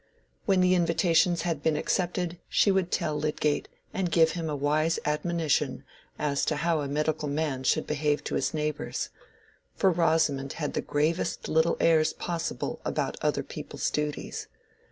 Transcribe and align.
When 0.47 0.61
the 0.61 0.73
invitations 0.73 1.43
had 1.43 1.61
been 1.61 1.75
accepted, 1.77 2.39
she 2.49 2.71
would 2.71 2.89
tell 2.89 3.15
Lydgate, 3.15 3.67
and 3.93 4.11
give 4.11 4.31
him 4.31 4.49
a 4.49 4.55
wise 4.55 4.97
admonition 5.05 5.83
as 6.17 6.43
to 6.45 6.55
how 6.55 6.81
a 6.81 6.87
medical 6.87 7.27
man 7.29 7.61
should 7.63 7.85
behave 7.85 8.23
to 8.23 8.33
his 8.33 8.51
neighbors; 8.51 9.09
for 9.75 9.91
Rosamond 9.91 10.53
had 10.53 10.73
the 10.73 10.81
gravest 10.81 11.47
little 11.47 11.77
airs 11.79 12.13
possible 12.13 12.81
about 12.83 13.15
other 13.21 13.43
people's 13.43 13.91
duties. 13.91 14.47